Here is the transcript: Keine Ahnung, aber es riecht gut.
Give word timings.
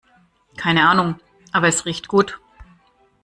Keine 0.57 0.89
Ahnung, 0.89 1.19
aber 1.53 1.67
es 1.67 1.85
riecht 1.85 2.07
gut. 2.07 2.39